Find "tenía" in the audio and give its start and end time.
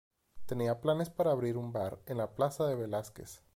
0.47-0.81